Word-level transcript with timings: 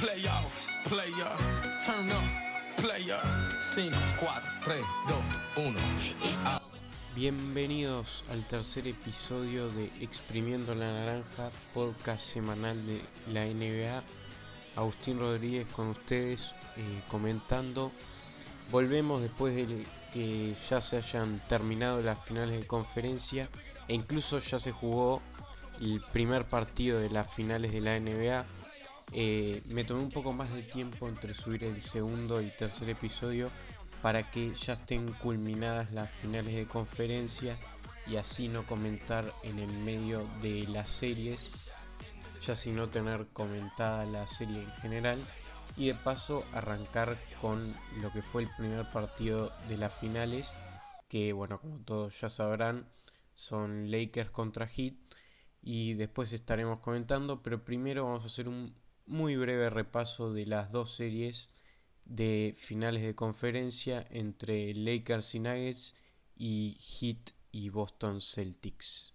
Playoffs, 0.00 0.72
player, 0.88 1.30
turn 1.86 2.10
up, 2.10 2.24
player. 2.76 3.18
5, 3.74 3.96
4, 4.18 4.42
3, 4.64 4.82
2, 5.56 5.66
1. 5.66 5.80
Bienvenidos 7.14 8.24
al 8.30 8.42
tercer 8.42 8.88
episodio 8.88 9.68
de 9.70 9.92
Exprimiendo 10.00 10.74
la 10.74 10.92
Naranja, 10.92 11.50
podcast 11.72 12.20
semanal 12.20 12.84
de 12.86 13.00
la 13.32 13.44
NBA. 13.44 14.02
Agustín 14.74 15.20
Rodríguez 15.20 15.68
con 15.68 15.90
ustedes 15.90 16.54
eh, 16.76 17.02
comentando. 17.06 17.92
Volvemos 18.72 19.22
después 19.22 19.54
de 19.54 19.86
que 20.12 20.54
ya 20.68 20.80
se 20.80 20.96
hayan 20.96 21.40
terminado 21.48 22.02
las 22.02 22.24
finales 22.24 22.58
de 22.58 22.66
conferencia 22.66 23.48
e 23.86 23.94
incluso 23.94 24.40
ya 24.40 24.58
se 24.58 24.72
jugó 24.72 25.22
el 25.80 26.02
primer 26.12 26.46
partido 26.46 26.98
de 26.98 27.10
las 27.10 27.32
finales 27.32 27.72
de 27.72 27.80
la 27.80 27.98
NBA. 28.00 28.44
Eh, 29.12 29.62
me 29.66 29.84
tomé 29.84 30.00
un 30.00 30.10
poco 30.10 30.32
más 30.32 30.52
de 30.52 30.62
tiempo 30.62 31.08
entre 31.08 31.34
subir 31.34 31.64
el 31.64 31.80
segundo 31.82 32.40
y 32.40 32.50
tercer 32.50 32.88
episodio 32.88 33.50
para 34.02 34.30
que 34.30 34.52
ya 34.54 34.74
estén 34.74 35.12
culminadas 35.14 35.92
las 35.92 36.10
finales 36.10 36.54
de 36.54 36.66
conferencia 36.66 37.58
y 38.06 38.16
así 38.16 38.48
no 38.48 38.66
comentar 38.66 39.32
en 39.42 39.58
el 39.58 39.72
medio 39.72 40.28
de 40.42 40.66
las 40.68 40.90
series, 40.90 41.50
ya 42.42 42.54
no 42.72 42.88
tener 42.90 43.26
comentada 43.32 44.04
la 44.04 44.26
serie 44.26 44.62
en 44.62 44.70
general 44.72 45.26
y 45.76 45.86
de 45.86 45.94
paso 45.94 46.44
arrancar 46.52 47.18
con 47.40 47.74
lo 48.02 48.12
que 48.12 48.22
fue 48.22 48.42
el 48.42 48.50
primer 48.56 48.90
partido 48.90 49.52
de 49.68 49.78
las 49.78 49.94
finales, 49.94 50.54
que 51.08 51.32
bueno, 51.32 51.58
como 51.58 51.78
todos 51.78 52.20
ya 52.20 52.28
sabrán, 52.28 52.86
son 53.32 53.90
Lakers 53.90 54.30
contra 54.30 54.66
Heat 54.66 54.94
y 55.62 55.94
después 55.94 56.32
estaremos 56.32 56.80
comentando, 56.80 57.42
pero 57.42 57.64
primero 57.64 58.04
vamos 58.04 58.24
a 58.24 58.26
hacer 58.26 58.48
un 58.48 58.74
muy 59.06 59.36
breve 59.36 59.70
repaso 59.70 60.32
de 60.32 60.46
las 60.46 60.70
dos 60.70 60.94
series 60.94 61.52
de 62.06 62.54
finales 62.56 63.02
de 63.02 63.14
conferencia 63.14 64.06
entre 64.10 64.74
Lakers 64.74 65.34
y 65.34 65.40
Nuggets 65.40 65.96
y 66.36 66.76
Heat 66.80 67.32
y 67.52 67.68
Boston 67.70 68.20
Celtics. 68.20 69.12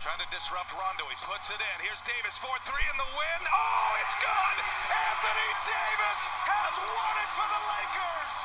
Trying 0.00 0.22
to 0.22 0.30
disrupt 0.30 0.70
Rondo. 0.72 1.04
He 1.10 1.18
puts 1.26 1.50
it 1.50 1.58
in. 1.58 1.76
Here's 1.82 2.00
Davis 2.06 2.38
4 2.38 2.48
3 2.64 2.74
in 2.92 2.96
the 3.02 3.10
win. 3.18 3.40
Oh, 3.50 3.90
it's 3.98 4.14
good! 4.22 4.56
Anthony 4.94 5.50
Davis 5.66 6.20
has 6.46 6.74
won 6.86 7.14
it 7.18 7.30
for 7.34 7.48
the 7.50 7.62
Lakers. 7.66 8.38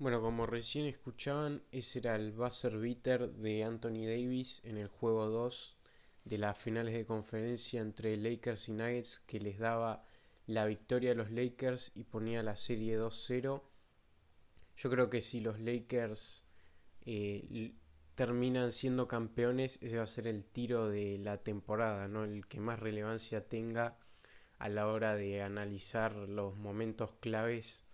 Bueno, 0.00 0.20
como 0.20 0.46
recién 0.46 0.86
escuchaban, 0.86 1.62
ese 1.70 2.00
era 2.00 2.16
el 2.16 2.32
buzzer 2.32 2.76
beater 2.76 3.30
de 3.30 3.62
Anthony 3.62 4.04
Davis 4.04 4.60
en 4.64 4.78
el 4.78 4.88
juego 4.88 5.28
2 5.28 5.76
de 6.24 6.38
las 6.38 6.58
finales 6.58 6.94
de 6.94 7.06
conferencia 7.06 7.80
entre 7.80 8.16
Lakers 8.16 8.68
y 8.68 8.72
Nuggets 8.72 9.18
que 9.20 9.40
les 9.40 9.58
daba 9.58 10.04
la 10.46 10.66
victoria 10.66 11.12
a 11.12 11.14
los 11.14 11.30
Lakers 11.30 11.92
y 11.94 12.04
ponía 12.04 12.42
la 12.42 12.56
serie 12.56 12.98
2-0. 12.98 13.62
Yo 14.76 14.90
creo 14.90 15.10
que 15.10 15.20
si 15.20 15.40
los 15.40 15.60
Lakers 15.60 16.44
eh, 17.06 17.72
terminan 18.14 18.72
siendo 18.72 19.06
campeones, 19.06 19.78
ese 19.82 19.96
va 19.98 20.04
a 20.04 20.06
ser 20.06 20.26
el 20.26 20.46
tiro 20.46 20.88
de 20.88 21.18
la 21.18 21.38
temporada, 21.38 22.08
¿no? 22.08 22.24
El 22.24 22.46
que 22.46 22.60
más 22.60 22.78
relevancia 22.80 23.48
tenga 23.48 23.96
a 24.58 24.68
la 24.68 24.86
hora 24.86 25.14
de 25.14 25.42
analizar 25.42 26.14
los 26.14 26.56
momentos 26.56 27.12
claves 27.20 27.84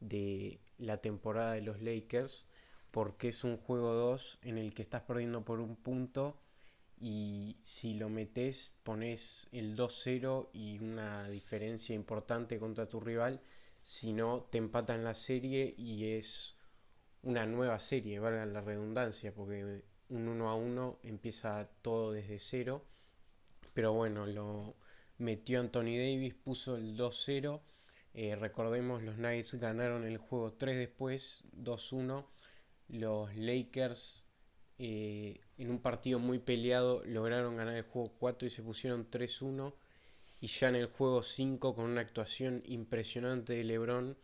de 0.00 0.60
la 0.78 0.98
temporada 0.98 1.52
de 1.52 1.62
los 1.62 1.80
Lakers, 1.80 2.48
porque 2.90 3.28
es 3.28 3.44
un 3.44 3.56
juego 3.56 3.92
2 3.92 4.38
en 4.42 4.58
el 4.58 4.74
que 4.74 4.82
estás 4.82 5.02
perdiendo 5.02 5.44
por 5.44 5.60
un 5.60 5.76
punto 5.76 6.38
y 6.98 7.56
si 7.60 7.94
lo 7.94 8.08
metes 8.08 8.78
pones 8.82 9.48
el 9.52 9.76
2-0 9.76 10.48
y 10.52 10.78
una 10.78 11.28
diferencia 11.28 11.94
importante 11.94 12.58
contra 12.58 12.86
tu 12.86 13.00
rival, 13.00 13.40
si 13.82 14.12
no 14.12 14.46
te 14.50 14.58
empatan 14.58 15.04
la 15.04 15.14
serie 15.14 15.74
y 15.76 16.12
es 16.12 16.56
una 17.22 17.46
nueva 17.46 17.78
serie, 17.78 18.18
valga 18.18 18.46
la 18.46 18.60
redundancia, 18.60 19.34
porque 19.34 19.82
un 20.08 20.28
1 20.28 20.48
a 20.48 20.54
1 20.54 20.98
empieza 21.02 21.68
todo 21.82 22.12
desde 22.12 22.38
cero. 22.38 22.84
Pero 23.74 23.92
bueno, 23.92 24.26
lo 24.26 24.76
metió 25.18 25.60
Anthony 25.60 25.98
Davis, 25.98 26.34
puso 26.34 26.76
el 26.76 26.96
2-0. 26.96 27.60
Eh, 28.14 28.36
recordemos, 28.36 29.02
los 29.02 29.16
Knights 29.16 29.54
ganaron 29.56 30.04
el 30.04 30.18
juego 30.18 30.52
3 30.54 30.78
después, 30.78 31.44
2-1. 31.52 32.26
Los 32.88 33.34
Lakers, 33.34 34.25
eh, 34.78 35.40
en 35.58 35.70
un 35.70 35.80
partido 35.80 36.18
muy 36.18 36.38
peleado, 36.38 37.02
lograron 37.04 37.56
ganar 37.56 37.76
el 37.76 37.82
juego 37.82 38.12
4 38.18 38.46
y 38.46 38.50
se 38.50 38.62
pusieron 38.62 39.10
3-1. 39.10 39.74
Y 40.40 40.48
ya 40.48 40.68
en 40.68 40.76
el 40.76 40.86
juego 40.86 41.22
5, 41.22 41.74
con 41.74 41.86
una 41.86 42.02
actuación 42.02 42.62
impresionante 42.66 43.54
de 43.54 43.64
LeBron, 43.64 44.16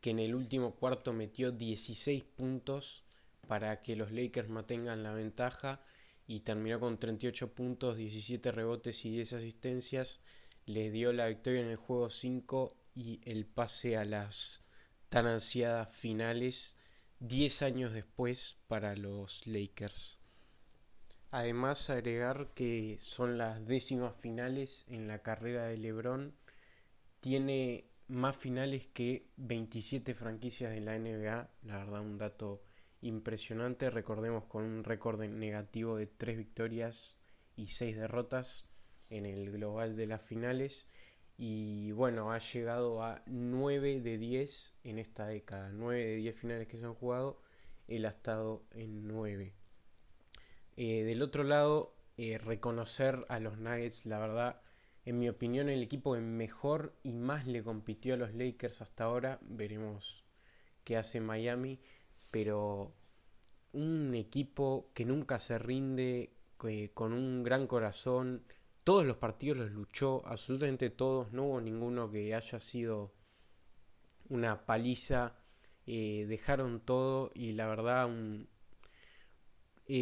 que 0.00 0.10
en 0.10 0.20
el 0.20 0.34
último 0.34 0.74
cuarto 0.76 1.12
metió 1.12 1.50
16 1.50 2.24
puntos 2.24 3.02
para 3.48 3.80
que 3.80 3.96
los 3.96 4.12
Lakers 4.12 4.48
mantengan 4.48 5.02
la 5.02 5.12
ventaja 5.12 5.80
y 6.26 6.40
terminó 6.40 6.80
con 6.80 6.98
38 6.98 7.52
puntos, 7.52 7.96
17 7.96 8.52
rebotes 8.52 9.04
y 9.04 9.10
10 9.10 9.32
asistencias. 9.34 10.20
Le 10.66 10.90
dio 10.90 11.12
la 11.12 11.26
victoria 11.26 11.60
en 11.60 11.68
el 11.68 11.76
juego 11.76 12.08
5 12.08 12.74
y 12.94 13.20
el 13.24 13.46
pase 13.46 13.96
a 13.96 14.04
las 14.04 14.64
tan 15.08 15.26
ansiadas 15.26 15.94
finales 15.94 16.78
10 17.26 17.62
años 17.62 17.92
después 17.94 18.58
para 18.68 18.94
los 18.96 19.46
Lakers. 19.46 20.18
Además 21.30 21.88
agregar 21.88 22.52
que 22.54 22.98
son 22.98 23.38
las 23.38 23.66
décimas 23.66 24.14
finales 24.20 24.84
en 24.90 25.08
la 25.08 25.22
carrera 25.22 25.66
de 25.66 25.78
LeBron. 25.78 26.34
Tiene 27.20 27.86
más 28.08 28.36
finales 28.36 28.88
que 28.88 29.26
27 29.38 30.12
franquicias 30.12 30.72
de 30.72 30.82
la 30.82 30.98
NBA, 30.98 31.48
la 31.62 31.78
verdad 31.78 32.02
un 32.02 32.18
dato 32.18 32.62
impresionante, 33.00 33.88
recordemos 33.88 34.44
con 34.44 34.62
un 34.64 34.84
récord 34.84 35.22
negativo 35.22 35.96
de 35.96 36.06
3 36.06 36.36
victorias 36.36 37.16
y 37.56 37.68
6 37.68 37.96
derrotas 37.96 38.68
en 39.08 39.24
el 39.24 39.50
global 39.50 39.96
de 39.96 40.06
las 40.06 40.22
finales 40.22 40.90
y 41.36 41.92
bueno, 41.92 42.32
ha 42.32 42.38
llegado 42.38 43.02
a 43.02 43.22
9 43.26 44.00
de 44.00 44.18
10 44.18 44.78
en 44.84 44.98
esta 44.98 45.26
década, 45.26 45.70
9 45.72 46.04
de 46.04 46.16
10 46.16 46.38
finales 46.38 46.68
que 46.68 46.76
se 46.76 46.86
han 46.86 46.94
jugado, 46.94 47.40
él 47.88 48.06
ha 48.06 48.10
estado 48.10 48.64
en 48.72 49.06
9. 49.08 49.54
Eh, 50.76 51.04
del 51.04 51.22
otro 51.22 51.44
lado, 51.44 51.94
eh, 52.16 52.38
reconocer 52.38 53.24
a 53.28 53.40
los 53.40 53.58
Nuggets, 53.58 54.06
la 54.06 54.18
verdad, 54.18 54.60
en 55.04 55.18
mi 55.18 55.28
opinión, 55.28 55.68
el 55.68 55.82
equipo 55.82 56.14
que 56.14 56.20
mejor 56.20 56.94
y 57.02 57.14
más 57.14 57.46
le 57.46 57.62
compitió 57.62 58.14
a 58.14 58.16
los 58.16 58.34
Lakers 58.34 58.80
hasta 58.80 59.04
ahora. 59.04 59.38
Veremos 59.42 60.24
qué 60.82 60.96
hace 60.96 61.20
Miami. 61.20 61.78
Pero 62.30 62.94
un 63.72 64.14
equipo 64.14 64.90
que 64.94 65.04
nunca 65.04 65.38
se 65.38 65.58
rinde, 65.58 66.32
con 66.94 67.12
un 67.12 67.42
gran 67.42 67.66
corazón. 67.66 68.44
Todos 68.84 69.06
los 69.06 69.16
partidos 69.16 69.58
los 69.58 69.70
luchó, 69.70 70.22
absolutamente 70.26 70.90
todos. 70.90 71.32
No 71.32 71.44
hubo 71.44 71.60
ninguno 71.60 72.10
que 72.10 72.34
haya 72.34 72.58
sido 72.60 73.12
una 74.28 74.66
paliza. 74.66 75.34
Eh, 75.86 76.26
dejaron 76.28 76.80
todo 76.80 77.30
y 77.34 77.52
la 77.52 77.66
verdad 77.66 78.06
un, 78.06 78.48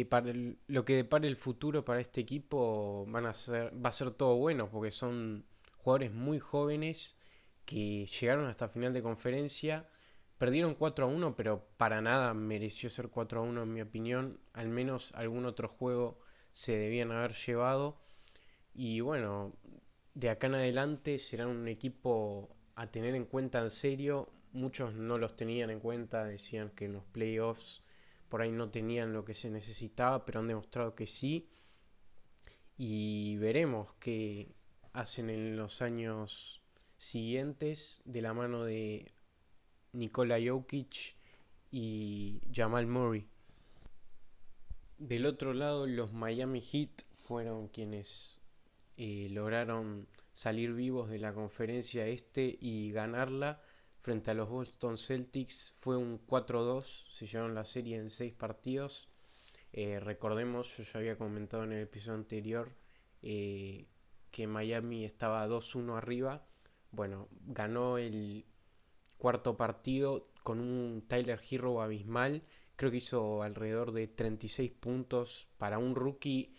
para 0.09 0.31
lo 0.67 0.85
que 0.85 0.95
depare 0.95 1.27
el 1.27 1.35
futuro 1.35 1.83
para 1.83 1.99
este 1.99 2.21
equipo 2.21 3.05
van 3.09 3.25
a 3.25 3.33
ser, 3.33 3.73
va 3.83 3.89
a 3.89 3.91
ser 3.91 4.11
todo 4.11 4.35
bueno 4.35 4.69
porque 4.69 4.91
son 4.91 5.45
jugadores 5.77 6.13
muy 6.13 6.39
jóvenes 6.39 7.17
que 7.65 8.05
llegaron 8.05 8.47
hasta 8.47 8.69
final 8.69 8.93
de 8.93 9.01
conferencia. 9.01 9.87
Perdieron 10.37 10.75
4 10.75 11.05
a 11.05 11.07
1, 11.07 11.35
pero 11.35 11.65
para 11.77 12.01
nada 12.01 12.33
mereció 12.33 12.89
ser 12.89 13.09
4 13.09 13.39
a 13.39 13.43
1 13.43 13.63
en 13.63 13.73
mi 13.73 13.81
opinión. 13.81 14.39
Al 14.53 14.69
menos 14.69 15.11
algún 15.13 15.45
otro 15.45 15.67
juego 15.67 16.19
se 16.51 16.77
debían 16.77 17.11
haber 17.11 17.33
llevado. 17.33 17.97
Y 18.73 19.01
bueno, 19.01 19.53
de 20.13 20.29
acá 20.29 20.47
en 20.47 20.55
adelante 20.55 21.17
serán 21.17 21.49
un 21.49 21.67
equipo 21.67 22.55
a 22.75 22.89
tener 22.89 23.15
en 23.15 23.25
cuenta 23.25 23.59
en 23.61 23.69
serio. 23.69 24.29
Muchos 24.51 24.93
no 24.93 25.17
los 25.17 25.35
tenían 25.35 25.69
en 25.69 25.79
cuenta, 25.79 26.25
decían 26.25 26.71
que 26.71 26.85
en 26.85 26.93
los 26.93 27.05
playoffs 27.05 27.83
por 28.29 28.41
ahí 28.41 28.51
no 28.51 28.71
tenían 28.71 29.13
lo 29.13 29.25
que 29.25 29.33
se 29.33 29.51
necesitaba, 29.51 30.25
pero 30.25 30.39
han 30.39 30.47
demostrado 30.47 30.95
que 30.95 31.05
sí. 31.05 31.49
Y 32.77 33.37
veremos 33.37 33.93
qué 33.99 34.55
hacen 34.93 35.29
en 35.29 35.55
los 35.55 35.81
años 35.81 36.63
siguientes 36.97 38.01
de 38.05 38.21
la 38.21 38.33
mano 38.33 38.63
de 38.63 39.05
Nikola 39.91 40.37
Jokic 40.43 41.15
y 41.71 42.41
Jamal 42.51 42.87
Murray. 42.87 43.27
Del 44.97 45.25
otro 45.25 45.53
lado, 45.53 45.85
los 45.85 46.13
Miami 46.13 46.61
Heat 46.61 47.03
fueron 47.13 47.67
quienes 47.67 48.41
eh, 48.97 49.27
lograron 49.31 50.07
salir 50.31 50.73
vivos 50.73 51.09
de 51.09 51.19
la 51.19 51.33
conferencia 51.33 52.07
este 52.07 52.57
y 52.59 52.91
ganarla 52.91 53.61
frente 54.03 54.31
a 54.31 54.33
los 54.33 54.49
Boston 54.49 54.97
Celtics 54.97 55.77
fue 55.79 55.95
un 55.95 56.19
4-2, 56.27 57.07
se 57.09 57.25
llevaron 57.25 57.55
la 57.55 57.63
serie 57.63 57.97
en 57.97 58.09
6 58.09 58.33
partidos. 58.33 59.07
Eh, 59.71 59.99
recordemos, 59.99 60.77
yo 60.77 60.83
ya 60.83 60.99
había 60.99 61.17
comentado 61.17 61.63
en 61.63 61.71
el 61.71 61.83
episodio 61.83 62.17
anterior 62.17 62.75
eh, 63.21 63.87
que 64.29 64.45
Miami 64.45 65.05
estaba 65.05 65.47
2-1 65.47 65.97
arriba. 65.97 66.43
Bueno, 66.91 67.29
ganó 67.47 67.97
el 67.97 68.45
cuarto 69.17 69.55
partido 69.55 70.27
con 70.43 70.59
un 70.59 71.05
Tyler 71.07 71.39
Hero 71.49 71.81
abismal. 71.81 72.43
Creo 72.75 72.91
que 72.91 72.97
hizo 72.97 73.41
alrededor 73.41 73.93
de 73.93 74.07
36 74.07 74.69
puntos 74.71 75.47
para 75.57 75.79
un 75.79 75.95
rookie, 75.95 76.53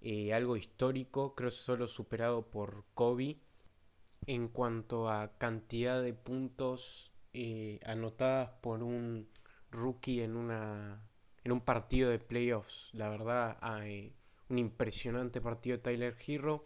eh, 0.00 0.32
algo 0.32 0.56
histórico, 0.56 1.34
creo 1.34 1.50
solo 1.50 1.86
superado 1.86 2.50
por 2.50 2.84
Kobe. 2.94 3.38
En 4.26 4.48
cuanto 4.48 5.08
a 5.08 5.38
cantidad 5.38 6.02
de 6.02 6.12
puntos 6.12 7.12
eh, 7.32 7.80
anotadas 7.84 8.50
por 8.60 8.82
un 8.82 9.28
rookie 9.70 10.22
en, 10.22 10.36
una, 10.36 11.02
en 11.44 11.52
un 11.52 11.60
partido 11.60 12.10
de 12.10 12.18
playoffs, 12.18 12.90
la 12.94 13.08
verdad, 13.08 13.56
hay 13.60 14.14
un 14.48 14.58
impresionante 14.58 15.40
partido 15.40 15.76
de 15.76 15.82
Tyler 15.82 16.16
Hero. 16.26 16.64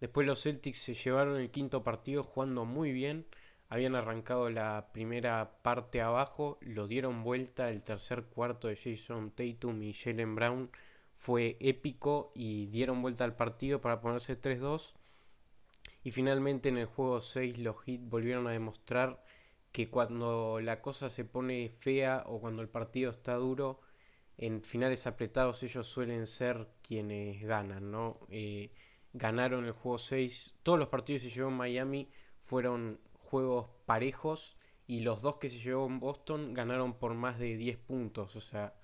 Después 0.00 0.26
los 0.26 0.42
Celtics 0.42 0.78
se 0.78 0.94
llevaron 0.94 1.36
el 1.36 1.50
quinto 1.50 1.84
partido 1.84 2.22
jugando 2.24 2.64
muy 2.64 2.92
bien. 2.92 3.26
Habían 3.68 3.94
arrancado 3.94 4.50
la 4.50 4.90
primera 4.92 5.58
parte 5.62 6.00
abajo, 6.00 6.58
lo 6.60 6.86
dieron 6.86 7.24
vuelta. 7.24 7.70
El 7.70 7.82
tercer 7.82 8.24
cuarto 8.24 8.68
de 8.68 8.76
Jason 8.76 9.30
Tatum 9.30 9.82
y 9.82 9.92
Jalen 9.92 10.34
Brown 10.34 10.70
fue 11.14 11.56
épico 11.60 12.32
y 12.34 12.66
dieron 12.66 13.00
vuelta 13.00 13.24
al 13.24 13.36
partido 13.36 13.80
para 13.80 14.00
ponerse 14.00 14.40
3-2. 14.40 14.94
Y 16.02 16.10
finalmente 16.10 16.68
en 16.68 16.76
el 16.76 16.86
juego 16.86 17.20
6 17.20 17.58
los 17.58 17.80
Heat 17.82 18.02
volvieron 18.04 18.46
a 18.46 18.50
demostrar 18.50 19.24
que 19.72 19.88
cuando 19.90 20.60
la 20.60 20.80
cosa 20.82 21.08
se 21.08 21.24
pone 21.24 21.68
fea 21.68 22.24
o 22.26 22.40
cuando 22.40 22.62
el 22.62 22.68
partido 22.68 23.10
está 23.10 23.34
duro, 23.34 23.80
en 24.36 24.60
finales 24.62 25.06
apretados 25.06 25.62
ellos 25.62 25.86
suelen 25.86 26.26
ser 26.26 26.68
quienes 26.82 27.44
ganan, 27.44 27.90
¿no? 27.90 28.20
Eh, 28.28 28.70
ganaron 29.12 29.64
el 29.64 29.72
juego 29.72 29.98
6. 29.98 30.58
Todos 30.62 30.78
los 30.78 30.88
partidos 30.88 31.22
que 31.22 31.30
se 31.30 31.36
llevó 31.36 31.48
en 31.50 31.56
Miami 31.56 32.08
fueron 32.40 33.00
juegos 33.18 33.70
parejos 33.86 34.58
y 34.86 35.00
los 35.00 35.22
dos 35.22 35.36
que 35.36 35.48
se 35.48 35.58
llevó 35.58 35.86
en 35.86 36.00
Boston 36.00 36.52
ganaron 36.52 36.98
por 36.98 37.14
más 37.14 37.38
de 37.38 37.56
10 37.56 37.78
puntos. 37.78 38.36
O 38.36 38.40
sea, 38.40 38.74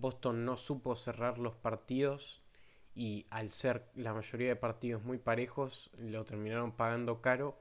Boston 0.00 0.44
no 0.44 0.56
supo 0.56 0.96
cerrar 0.96 1.38
los 1.38 1.54
partidos 1.54 2.42
y 2.94 3.26
al 3.30 3.50
ser 3.50 3.90
la 3.94 4.12
mayoría 4.12 4.48
de 4.48 4.56
partidos 4.56 5.02
muy 5.02 5.18
parejos 5.18 5.90
lo 5.98 6.24
terminaron 6.24 6.72
pagando 6.72 7.20
caro 7.20 7.58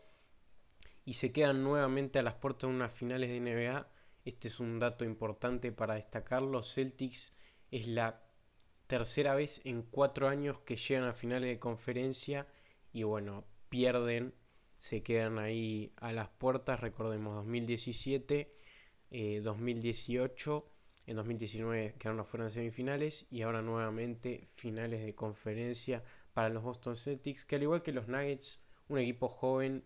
y 1.06 1.14
se 1.14 1.32
quedan 1.32 1.64
nuevamente 1.64 2.20
a 2.20 2.24
las 2.24 2.36
puertas 2.36 2.70
de 2.70 2.76
unas 2.76 2.94
finales 2.94 3.30
de 3.30 3.40
NBA. 3.40 3.88
Este 4.26 4.48
es 4.48 4.60
un 4.60 4.80
dato 4.80 5.06
importante 5.06 5.72
para 5.72 5.96
destacar. 5.96 6.42
Los 6.42 6.74
Celtics 6.74 7.34
es 7.72 7.88
la 7.88 8.22
tercera 8.88 9.36
vez 9.36 9.62
en 9.66 9.84
cuatro 9.84 10.28
años 10.28 10.60
que 10.60 10.76
llegan 10.76 11.06
a 11.06 11.14
finales 11.14 11.50
de 11.50 11.60
conferencia 11.60 12.48
y 12.92 13.04
bueno, 13.04 13.46
pierden, 13.70 14.34
se 14.78 15.04
quedan 15.04 15.40
ahí 15.40 15.90
a 15.98 16.12
las 16.12 16.30
puertas, 16.30 16.80
recordemos 16.80 17.36
2017, 17.36 18.56
2018, 19.44 20.66
eh, 20.68 20.79
en 21.10 21.16
2019 21.16 21.96
quedaron 21.98 22.20
afuera 22.20 22.46
en 22.46 22.52
semifinales 22.52 23.26
y 23.32 23.42
ahora 23.42 23.64
nuevamente 23.64 24.44
finales 24.46 25.04
de 25.04 25.16
conferencia 25.16 26.04
para 26.36 26.50
los 26.50 26.62
Boston 26.62 26.96
Celtics, 26.96 27.46
que 27.46 27.56
al 27.56 27.64
igual 27.64 27.82
que 27.82 27.92
los 27.92 28.08
Nuggets, 28.08 28.64
un 28.90 29.00
equipo 29.00 29.28
joven, 29.28 29.84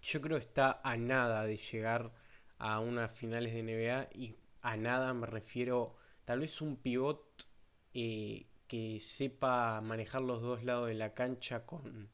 yo 0.00 0.20
creo 0.20 0.36
está 0.36 0.80
a 0.84 0.96
nada 0.96 1.44
de 1.44 1.56
llegar 1.56 2.12
a 2.58 2.78
unas 2.78 3.10
finales 3.10 3.52
de 3.52 3.64
NBA 3.64 4.10
y 4.14 4.36
a 4.62 4.76
nada 4.76 5.12
me 5.12 5.26
refiero 5.26 5.96
tal 6.24 6.38
vez 6.38 6.60
un 6.60 6.76
pivot 6.76 7.48
eh, 7.94 8.46
que 8.68 9.00
sepa 9.00 9.80
manejar 9.80 10.22
los 10.22 10.40
dos 10.40 10.62
lados 10.62 10.86
de 10.86 10.94
la 10.94 11.14
cancha 11.14 11.66
con, 11.66 12.10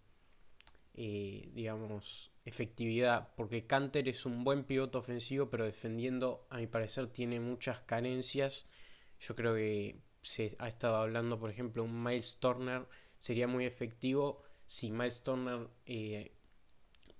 eh, 0.95 1.51
digamos, 1.53 2.34
efectividad. 2.45 3.35
Porque 3.37 3.67
Canter 3.67 4.09
es 4.09 4.27
un 4.27 4.45
buen 4.45 4.65
pivote 4.65 4.99
ofensivo, 4.99 5.51
pero 5.51 5.65
defendiendo, 5.65 6.47
a 6.51 6.59
mi 6.59 6.67
parecer, 6.67 7.09
tiene 7.09 7.41
muchas 7.41 7.81
carencias. 7.81 8.71
Yo 9.21 9.35
creo 9.35 9.55
que 9.55 10.01
se 10.23 10.55
ha 10.59 10.69
estado 10.69 10.97
hablando, 10.97 11.39
por 11.39 11.51
ejemplo, 11.51 11.85
un 11.85 12.03
Miles 12.03 12.39
Turner 12.41 12.87
sería 13.19 13.47
muy 13.47 13.65
efectivo 13.65 14.43
si 14.67 14.91
Miles 14.91 15.23
Turner 15.23 15.69
eh, 15.87 16.33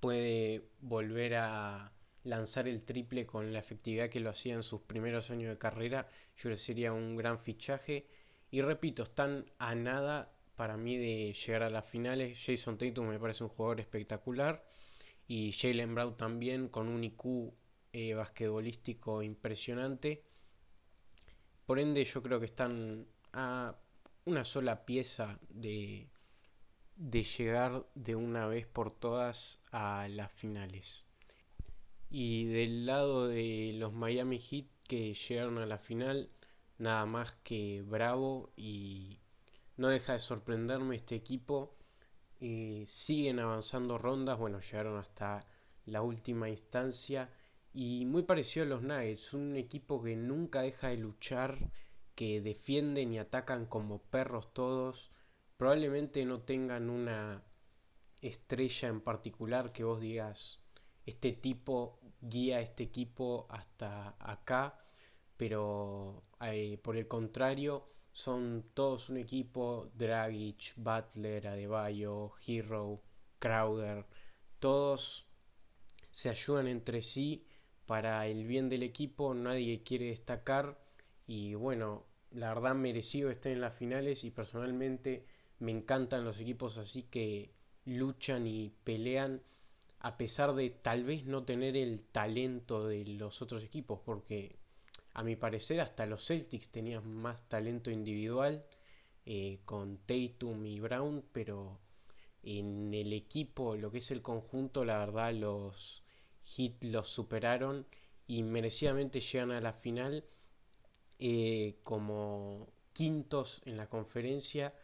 puede 0.01 0.69
volver 0.81 1.37
a 1.37 1.93
lanzar 2.25 2.67
el 2.69 2.83
triple 2.85 3.27
con 3.27 3.53
la 3.53 3.59
efectividad 3.59 4.09
que 4.09 4.21
lo 4.21 4.31
hacía 4.31 4.55
en 4.55 4.63
sus 4.63 4.81
primeros 4.83 5.31
años 5.31 5.51
de 5.51 5.59
carrera. 5.59 6.09
Yo 6.37 6.43
creo 6.43 6.55
que 6.55 6.63
sería 6.63 6.93
un 6.93 7.17
gran 7.17 7.39
fichaje. 7.39 8.07
Y 8.51 8.63
repito, 8.63 9.03
están 9.03 9.45
a 9.59 9.75
nada 9.75 10.33
para 10.57 10.77
mí 10.77 10.97
de 10.97 11.33
llegar 11.33 11.63
a 11.63 11.71
las 11.71 11.87
finales. 11.87 12.39
Jason 12.45 12.79
Tatum 12.79 13.09
me 13.09 13.19
parece 13.19 13.45
un 13.45 13.51
jugador 13.51 13.81
espectacular. 13.81 14.65
Y 15.27 15.53
Jalen 15.53 15.95
Brown 15.95 16.17
también 16.17 16.69
con 16.69 16.89
un 16.89 17.03
IQ 17.05 17.53
eh, 17.93 18.15
basquetbolístico 18.15 19.23
impresionante. 19.23 20.25
Por 21.67 21.79
ende 21.79 22.05
yo 22.05 22.23
creo 22.23 22.41
que 22.41 22.47
están 22.47 23.07
a 23.33 23.75
una 24.27 24.45
sola 24.45 24.85
pieza 24.85 25.39
de, 25.49 26.09
de 26.97 27.23
llegar 27.23 27.85
de 27.95 28.17
una 28.17 28.47
vez 28.47 28.67
por 28.67 28.93
todas 28.93 29.63
a 29.73 30.09
las 30.09 30.33
finales. 30.33 31.07
Y 32.11 32.45
del 32.45 32.87
lado 32.87 33.29
de 33.29 33.73
los 33.75 33.93
Miami 33.93 34.39
Heat 34.39 34.67
que 34.87 35.15
llegaron 35.15 35.59
a 35.59 35.67
la 35.67 35.79
final, 35.79 36.31
nada 36.79 37.07
más 37.07 37.35
que 37.43 37.83
bravo 37.83 38.53
y 38.57 39.19
no 39.77 39.89
deja 39.89 40.13
de 40.13 40.19
sorprenderme 40.19 40.97
este 40.97 41.17
equipo. 41.17 41.75
Eh, 42.47 42.85
siguen 42.87 43.39
avanzando 43.39 43.97
rondas, 43.97 44.39
bueno, 44.39 44.61
llegaron 44.61 44.99
hasta 44.99 45.41
la 45.87 46.03
última 46.03 46.51
instancia 46.51 47.31
y 47.73 48.05
muy 48.05 48.23
parecido 48.25 48.67
a 48.67 48.69
los 48.69 48.83
Nuggets, 48.83 49.33
un 49.33 49.57
equipo 49.57 50.03
que 50.03 50.15
nunca 50.15 50.61
deja 50.61 50.89
de 50.89 50.99
luchar, 50.99 51.73
que 52.15 52.43
defienden 52.43 53.15
y 53.15 53.19
atacan 53.19 53.65
como 53.65 54.03
perros 54.03 54.53
todos. 54.53 55.11
Probablemente 55.57 56.27
no 56.27 56.43
tengan 56.43 56.91
una 56.91 57.43
estrella 58.21 58.89
en 58.89 59.01
particular 59.01 59.73
que 59.73 59.85
vos 59.85 60.01
digas, 60.03 60.61
este 61.07 61.33
tipo 61.33 61.99
guía 62.21 62.59
a 62.59 62.61
este 62.61 62.85
equipo 62.85 63.47
hasta 63.49 64.17
acá 64.19 64.79
pero 65.37 66.23
eh, 66.43 66.79
por 66.83 66.97
el 66.97 67.09
contrario 67.09 67.87
son 68.15 68.65
todos 68.75 69.11
un 69.11 69.17
equipo, 69.17 69.91
Dragic, 69.99 70.75
Butler, 70.77 71.49
Adebayo, 71.49 72.33
Hero, 72.47 73.03
Crowder, 73.41 74.07
todos 74.61 75.27
se 76.13 76.31
ayudan 76.31 76.69
entre 76.69 77.03
sí 77.03 77.45
para 77.87 78.27
el 78.29 78.47
bien 78.47 78.69
del 78.69 78.85
equipo, 78.85 79.35
nadie 79.35 79.83
quiere 79.83 80.07
destacar 80.07 80.79
y 81.27 81.55
bueno, 81.55 82.07
la 82.31 82.55
verdad 82.55 82.77
merecido 82.77 83.31
estar 83.31 83.51
en 83.51 83.61
las 83.61 83.77
finales 83.77 84.23
y 84.23 84.31
personalmente 84.31 85.27
me 85.59 85.73
encantan 85.73 86.25
los 86.25 86.39
equipos 86.39 86.79
así 86.79 87.03
que 87.03 87.53
luchan 87.85 88.47
y 88.47 88.71
pelean 88.85 89.43
a 89.99 90.17
pesar 90.17 90.55
de 90.55 90.71
tal 90.71 91.03
vez 91.03 91.25
no 91.25 91.43
tener 91.43 91.77
el 91.77 92.05
talento 92.05 92.87
de 92.87 93.05
los 93.07 93.43
otros 93.43 93.65
equipos 93.65 93.99
porque 94.05 94.57
a 95.15 95.23
mi 95.23 95.37
parecer 95.37 95.81
hasta 95.81 96.07
los 96.07 96.27
Celtics 96.27 96.71
tenían 96.71 97.09
más 97.13 97.49
talento 97.49 97.91
individual 97.91 98.67
eh, 99.25 99.61
con 99.65 99.99
Tatum 99.99 100.67
y 100.67 100.81
Brown, 100.81 101.25
pero 101.33 101.81
en 102.43 102.93
el 102.93 103.13
equipo, 103.13 103.77
lo 103.77 103.91
que 103.91 103.99
es 103.99 104.11
el 104.11 104.23
conjunto, 104.23 104.85
la 104.85 104.99
verdad 104.99 105.33
los 105.33 106.03
Heat 106.43 106.85
los 106.85 107.09
superaron 107.09 107.87
y 108.27 108.43
merecidamente 108.43 109.21
llegan 109.21 109.53
a 109.53 109.61
la 109.61 109.73
final 109.73 110.25
eh, 111.19 111.79
como 111.83 112.69
quintos 112.93 113.63
en 113.65 113.77
la 113.77 113.89
conferencia. 113.89 114.75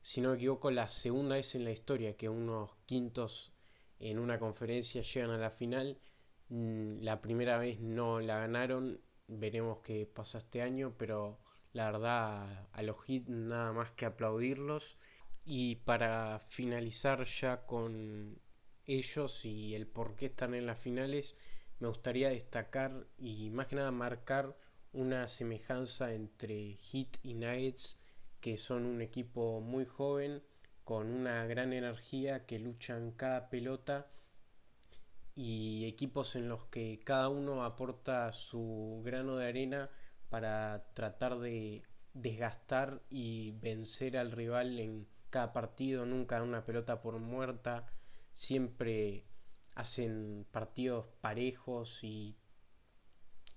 Si 0.00 0.20
no 0.20 0.30
me 0.30 0.36
equivoco, 0.36 0.70
la 0.70 0.88
segunda 0.88 1.36
vez 1.36 1.54
en 1.54 1.64
la 1.64 1.72
historia 1.72 2.16
que 2.16 2.28
unos 2.28 2.70
quintos 2.86 3.52
en 3.98 4.18
una 4.18 4.38
conferencia 4.38 5.02
llegan 5.02 5.30
a 5.30 5.38
la 5.38 5.50
final. 5.50 5.98
Mm, 6.48 7.02
la 7.02 7.20
primera 7.20 7.58
vez 7.58 7.80
no 7.80 8.20
la 8.20 8.38
ganaron 8.38 9.00
veremos 9.28 9.78
qué 9.82 10.06
pasa 10.06 10.38
este 10.38 10.62
año, 10.62 10.94
pero 10.98 11.38
la 11.72 11.90
verdad 11.90 12.68
a 12.72 12.82
los 12.82 13.08
hits 13.08 13.28
nada 13.28 13.72
más 13.72 13.92
que 13.92 14.06
aplaudirlos. 14.06 14.98
Y 15.44 15.76
para 15.76 16.38
finalizar 16.38 17.24
ya 17.24 17.66
con 17.66 18.40
ellos 18.86 19.44
y 19.44 19.74
el 19.74 19.86
por 19.86 20.14
qué 20.16 20.26
están 20.26 20.54
en 20.54 20.66
las 20.66 20.78
finales, 20.78 21.38
me 21.80 21.88
gustaría 21.88 22.28
destacar 22.28 23.06
y 23.18 23.50
más 23.50 23.66
que 23.66 23.76
nada 23.76 23.90
marcar 23.90 24.56
una 24.92 25.26
semejanza 25.26 26.12
entre 26.14 26.76
Heat 26.76 27.18
y 27.22 27.34
Nuggets, 27.34 28.04
que 28.40 28.56
son 28.56 28.84
un 28.84 29.00
equipo 29.02 29.60
muy 29.60 29.84
joven, 29.84 30.42
con 30.84 31.08
una 31.08 31.46
gran 31.46 31.72
energía, 31.72 32.44
que 32.46 32.58
luchan 32.58 33.12
cada 33.12 33.48
pelota 33.50 34.08
y 35.34 35.86
equipos 35.86 36.36
en 36.36 36.48
los 36.48 36.64
que 36.66 37.00
cada 37.04 37.28
uno 37.28 37.64
aporta 37.64 38.32
su 38.32 39.02
grano 39.04 39.36
de 39.36 39.46
arena 39.46 39.90
para 40.28 40.92
tratar 40.94 41.38
de 41.38 41.82
desgastar 42.14 43.02
y 43.08 43.52
vencer 43.52 44.18
al 44.18 44.32
rival 44.32 44.78
en 44.78 45.06
cada 45.30 45.52
partido, 45.52 46.04
nunca 46.04 46.42
una 46.42 46.64
pelota 46.64 47.00
por 47.00 47.18
muerta, 47.18 47.86
siempre 48.32 49.24
hacen 49.74 50.46
partidos 50.50 51.06
parejos 51.20 52.04
y 52.04 52.36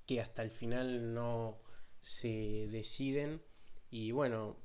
que 0.06 0.22
hasta 0.22 0.42
el 0.42 0.52
final 0.52 1.14
no 1.14 1.60
se 2.00 2.68
deciden. 2.72 3.42
Y 3.90 4.12
bueno, 4.12 4.58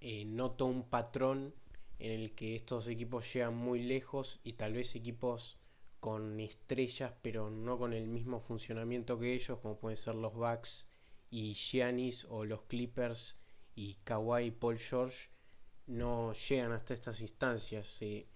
eh, 0.00 0.24
noto 0.24 0.66
un 0.66 0.88
patrón 0.88 1.54
en 1.98 2.12
el 2.12 2.34
que 2.34 2.54
estos 2.54 2.86
equipos 2.86 3.32
llegan 3.32 3.56
muy 3.56 3.82
lejos 3.82 4.40
y 4.44 4.52
tal 4.52 4.74
vez 4.74 4.94
equipos 4.94 5.58
con 6.00 6.40
estrellas 6.40 7.12
pero 7.22 7.50
no 7.50 7.78
con 7.78 7.92
el 7.92 8.06
mismo 8.06 8.40
funcionamiento 8.40 9.18
que 9.18 9.34
ellos 9.34 9.58
como 9.60 9.78
pueden 9.78 9.96
ser 9.96 10.14
los 10.14 10.34
Bucks 10.34 10.90
y 11.30 11.54
Giannis 11.54 12.26
o 12.30 12.44
los 12.44 12.62
Clippers 12.62 13.38
y 13.74 13.94
Kawhi 14.04 14.46
y 14.46 14.50
Paul 14.50 14.78
George 14.78 15.28
no 15.86 16.32
llegan 16.32 16.72
hasta 16.72 16.94
estas 16.94 17.20
instancias 17.20 18.02
eh, 18.02 18.26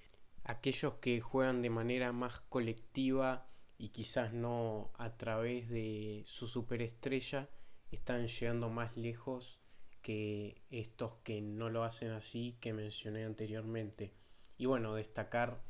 aquellos 0.45 0.95
que 0.95 1.21
juegan 1.21 1.63
de 1.63 1.71
manera 1.71 2.13
más 2.13 2.41
colectiva 2.49 3.47
y 3.79 3.89
quizás 3.89 4.33
no 4.33 4.91
a 4.95 5.17
través 5.17 5.69
de 5.69 6.23
su 6.27 6.47
superestrella 6.47 7.49
están 7.91 8.27
llegando 8.27 8.71
más 8.71 8.97
lejos 8.97 9.61
que 10.03 10.63
estos 10.71 11.15
que 11.23 11.41
no 11.41 11.69
lo 11.71 11.85
hacen 11.85 12.11
así 12.11 12.57
que 12.61 12.73
mencioné 12.73 13.25
anteriormente. 13.25 14.13
Y 14.59 14.67
bueno, 14.67 14.95
destacar, 14.95 15.61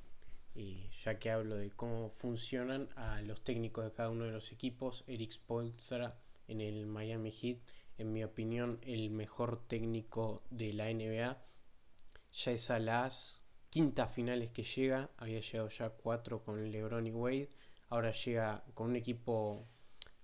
eh, 0.55 0.91
ya 1.03 1.19
que 1.19 1.31
hablo 1.31 1.57
de 1.57 1.71
cómo 1.71 2.11
funcionan, 2.11 2.89
a 2.97 3.23
los 3.23 3.43
técnicos 3.43 3.85
de 3.85 3.93
cada 3.93 4.11
uno 4.11 4.25
de 4.25 4.33
los 4.33 4.53
equipos. 4.53 5.05
Eric 5.07 5.33
Spoelstra 5.33 6.19
en 6.49 6.61
el 6.61 6.87
Miami 6.87 7.31
Heat, 7.31 7.59
en 7.99 8.13
mi 8.13 8.25
opinión, 8.25 8.79
el 8.83 9.11
mejor 9.11 9.67
técnico 9.67 10.43
de 10.51 10.73
la 10.73 10.91
NBA. 10.91 11.43
Ya 12.33 12.53
es 12.53 12.71
a 12.71 12.79
las 12.79 13.47
quintas 13.71 14.13
finales 14.13 14.51
que 14.51 14.63
llega, 14.63 15.11
había 15.17 15.41
llegado 15.41 15.69
ya 15.69 15.91
cuatro 15.91 16.45
con 16.45 16.71
LeBron 16.71 17.07
y 17.07 17.11
Wade. 17.11 17.51
Ahora 17.89 18.13
llega 18.13 18.65
con 18.75 18.91
un 18.91 18.97
equipo 18.97 19.67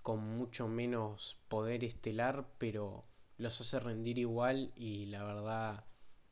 con 0.03 0.21
mucho 0.21 0.69
menos 0.69 1.39
poder 1.49 1.85
estelar, 1.85 2.47
pero 2.59 3.05
los 3.37 3.61
hace 3.61 3.79
rendir 3.81 4.19
igual 4.19 4.73
y 4.75 5.07
la 5.07 5.23
verdad 5.25 5.85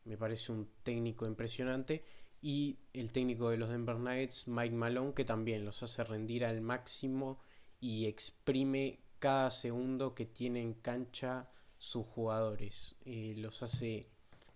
me 0.05 0.17
parece 0.17 0.53
un 0.53 0.69
técnico 0.83 1.27
impresionante. 1.27 2.05
Y 2.43 2.79
el 2.93 3.13
técnico 3.13 3.51
de 3.51 3.57
los 3.57 3.71
Denver 3.71 3.97
Nuggets, 3.97 4.49
Mike 4.49 4.75
Malone, 4.75 5.15
que 5.15 5.25
también 5.25 5.65
los 5.65 5.83
hace 5.83 6.05
rendir 6.05 6.45
al 6.45 6.61
máximo 6.61 7.39
y 7.81 8.07
exprime 8.07 9.01
cada 9.19 9.51
segundo 9.51 10.15
que 10.15 10.27
tienen 10.27 10.63
en 10.63 10.75
cancha 10.75 11.51
sus 11.79 12.07
jugadores. 12.07 12.97
Eh, 13.05 13.35
los 13.37 13.63
hace 13.63 14.09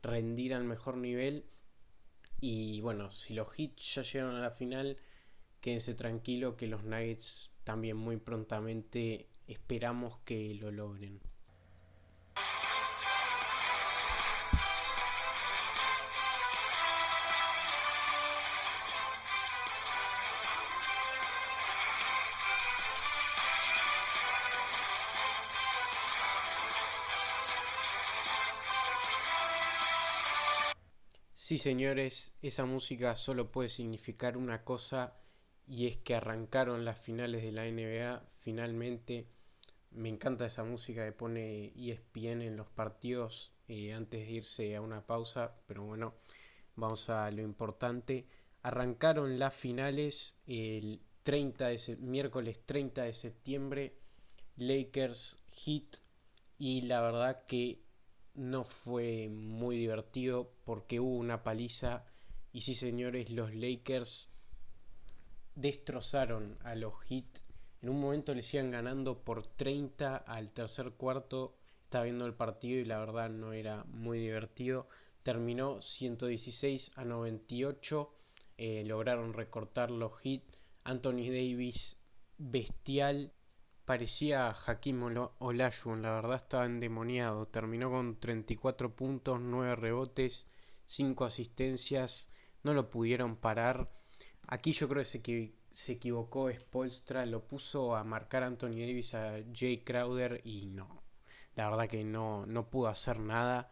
rendir 0.03 0.55
al 0.55 0.65
mejor 0.65 0.97
nivel. 0.97 1.45
Y 2.41 2.81
bueno, 2.81 3.11
si 3.11 3.35
los 3.35 3.59
Hits 3.59 3.95
ya 3.95 4.03
llegan 4.03 4.35
a 4.35 4.41
la 4.41 4.51
final, 4.51 4.99
quédense 5.61 5.95
tranquilo 5.95 6.57
que 6.57 6.67
los 6.67 6.85
Nuggets 6.85 7.53
también 7.65 7.97
muy 7.97 8.17
prontamente 8.17 9.29
esperamos 9.47 10.19
que 10.25 10.55
lo 10.55 10.71
logren. 10.71 11.21
Sí, 31.51 31.59
señores, 31.59 32.37
esa 32.43 32.65
música 32.65 33.17
solo 33.17 33.51
puede 33.51 33.69
significar 33.69 34.37
una 34.37 34.63
cosa 34.63 35.17
y 35.67 35.89
es 35.89 35.97
que 35.97 36.15
arrancaron 36.15 36.85
las 36.85 37.01
finales 37.01 37.43
de 37.43 37.51
la 37.51 37.65
NBA 37.69 38.23
finalmente. 38.39 39.27
Me 39.91 40.09
encanta 40.11 40.47
esa 40.47 40.63
música 40.63 41.05
que 41.05 41.11
pone 41.11 41.73
ESPN 41.75 42.43
en 42.43 42.57
los 42.57 42.69
partidos 42.69 43.51
eh, 43.67 43.93
antes 43.93 44.29
de 44.29 44.33
irse 44.33 44.77
a 44.77 44.81
una 44.81 45.05
pausa, 45.05 45.57
pero 45.67 45.83
bueno, 45.83 46.15
vamos 46.77 47.11
a 47.11 47.29
lo 47.33 47.43
importante. 47.43 48.29
Arrancaron 48.63 49.41
las 49.41 49.53
finales 49.53 50.39
el 50.47 51.01
30 51.25 51.67
de 51.67 51.97
miércoles 51.97 52.65
30 52.65 53.03
de 53.03 53.13
septiembre, 53.13 53.97
Lakers 54.57 55.43
Heat 55.49 55.97
y 56.59 56.83
la 56.83 57.01
verdad 57.01 57.45
que 57.45 57.83
no 58.35 58.65
fue 58.65 59.29
muy 59.29 59.77
divertido 59.77 60.53
porque 60.65 61.01
hubo 61.01 61.19
una 61.19 61.43
paliza 61.43 62.05
y 62.53 62.63
sí 62.63 62.75
señores 62.75 63.31
los 63.31 63.55
Lakers 63.55 64.35
destrozaron 65.55 66.59
a 66.63 66.75
los 66.75 66.95
Heat. 67.03 67.43
En 67.83 67.89
un 67.89 68.01
momento 68.01 68.35
le 68.35 68.45
iban 68.53 68.71
ganando 68.71 69.23
por 69.25 69.47
30 69.47 70.17
al 70.17 70.53
tercer 70.53 70.93
cuarto. 70.93 71.57
Estaba 71.83 72.05
viendo 72.05 72.27
el 72.27 72.35
partido 72.35 72.81
y 72.81 72.85
la 72.85 72.99
verdad 72.99 73.31
no 73.31 73.53
era 73.53 73.85
muy 73.85 74.19
divertido. 74.19 74.87
Terminó 75.23 75.81
116 75.81 76.93
a 76.97 77.05
98 77.05 78.15
eh, 78.63 78.85
lograron 78.87 79.33
recortar 79.33 79.91
los 79.91 80.13
Heat. 80.21 80.43
Anthony 80.85 81.29
Davis 81.29 81.97
bestial 82.37 83.33
parecía 83.85 84.55
Hakim 84.67 85.03
Olajuwon, 85.39 86.03
la 86.03 86.13
verdad 86.13 86.37
estaba 86.37 86.67
endemoniado. 86.67 87.47
Terminó 87.47 87.91
con 87.91 88.19
34 88.19 88.95
puntos, 88.95 89.41
9 89.41 89.77
rebotes, 89.77 90.47
5 90.87 91.25
asistencias, 91.25 92.31
no 92.63 92.75
lo 92.75 92.91
pudieron 92.91 93.37
parar. 93.37 93.91
Aquí 94.47 94.73
yo 94.73 94.89
creo 94.89 95.03
que 95.03 95.53
se, 95.71 95.93
equivocó 95.93 96.51
Spolstra, 96.51 97.27
lo 97.27 97.47
puso 97.47 97.95
a 97.95 98.05
marcar 98.05 98.43
a 98.43 98.47
Anthony 98.47 98.81
Davis 98.81 99.15
a 99.15 99.39
Jay 99.55 99.79
Crowder 99.85 100.41
y 100.45 100.67
no, 100.67 101.03
la 101.55 101.71
verdad 101.71 101.89
que 101.89 102.05
no, 102.05 102.47
no 102.47 102.69
pudo 102.69 102.89
hacer 102.89 103.21
nada. 103.21 103.71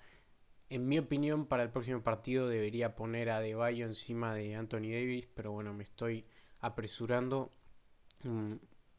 En 0.71 0.87
mi 0.87 0.99
opinión, 0.99 1.47
para 1.47 1.62
el 1.62 1.71
próximo 1.71 2.03
partido 2.03 2.49
debería 2.49 2.95
poner 2.95 3.31
a 3.31 3.41
Deballo 3.41 3.87
encima 3.87 4.35
de 4.35 4.55
Anthony 4.55 4.93
Davis, 4.93 5.29
pero 5.35 5.50
bueno, 5.53 5.73
me 5.73 5.83
estoy 5.83 6.25
apresurando. 6.61 7.53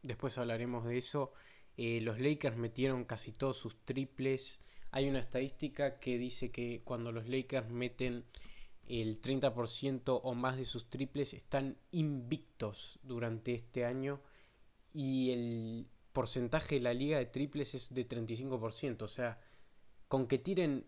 Después 0.02 0.38
hablaremos 0.38 0.86
de 0.86 0.98
eso. 0.98 1.32
Eh, 1.78 2.02
los 2.02 2.20
Lakers 2.20 2.58
metieron 2.58 3.06
casi 3.06 3.32
todos 3.32 3.58
sus 3.58 3.78
triples. 3.86 4.62
Hay 4.92 5.08
una 5.10 5.20
estadística 5.20 6.00
que 6.00 6.18
dice 6.18 6.52
que 6.52 6.82
cuando 6.84 7.12
los 7.12 7.28
Lakers 7.28 7.70
meten 7.70 8.26
el 8.88 9.22
30% 9.22 10.20
o 10.24 10.34
más 10.34 10.58
de 10.58 10.66
sus 10.66 10.90
triples 10.90 11.34
están 11.34 11.78
invictos 11.92 13.00
durante 13.04 13.54
este 13.54 13.86
año 13.86 14.20
y 14.94 15.32
el 15.32 15.88
porcentaje 16.12 16.76
de 16.76 16.82
la 16.82 16.94
liga 16.94 17.20
de 17.20 17.28
triples 17.28 17.76
es 17.76 17.94
de 17.94 18.08
35%. 18.08 19.04
O 19.04 19.08
sea, 19.08 19.40
con 20.08 20.28
que 20.28 20.40
tiren 20.40 20.86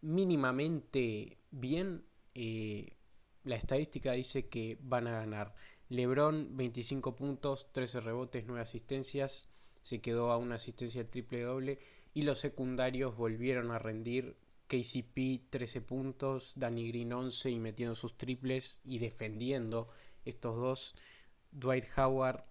mínimamente 0.00 1.38
bien, 1.50 2.04
eh, 2.34 2.96
la 3.44 3.56
estadística 3.56 4.12
dice 4.12 4.48
que 4.48 4.76
van 4.82 5.06
a 5.06 5.12
ganar. 5.12 5.54
LeBron 5.88 6.56
25 6.56 7.14
puntos, 7.16 7.68
13 7.72 8.00
rebotes, 8.00 8.44
9 8.46 8.60
asistencias, 8.60 9.48
se 9.82 10.00
quedó 10.00 10.32
a 10.32 10.36
una 10.36 10.56
asistencia 10.56 11.04
triple 11.04 11.42
doble 11.42 11.78
y 12.12 12.22
los 12.22 12.38
secundarios 12.38 13.16
volvieron 13.16 13.70
a 13.70 13.78
rendir. 13.78 14.36
KCP 14.68 15.48
13 15.48 15.80
puntos, 15.82 16.54
Danny 16.56 16.88
Green 16.88 17.12
11 17.12 17.50
y 17.50 17.60
metiendo 17.60 17.94
sus 17.94 18.18
triples 18.18 18.80
y 18.84 18.98
defendiendo 18.98 19.86
estos 20.24 20.56
dos. 20.56 20.94
Dwight 21.52 21.84
Howard 21.96 22.42